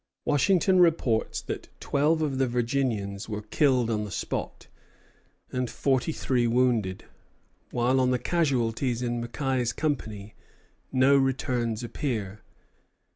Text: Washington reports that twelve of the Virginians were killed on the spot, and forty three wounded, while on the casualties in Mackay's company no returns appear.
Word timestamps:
Washington 0.25 0.79
reports 0.79 1.41
that 1.41 1.69
twelve 1.79 2.23
of 2.23 2.39
the 2.39 2.47
Virginians 2.47 3.29
were 3.29 3.43
killed 3.43 3.91
on 3.91 4.03
the 4.03 4.09
spot, 4.09 4.65
and 5.51 5.69
forty 5.69 6.11
three 6.11 6.47
wounded, 6.47 7.05
while 7.69 7.99
on 8.01 8.09
the 8.09 8.17
casualties 8.17 9.03
in 9.03 9.21
Mackay's 9.21 9.71
company 9.71 10.33
no 10.91 11.15
returns 11.15 11.83
appear. 11.83 12.41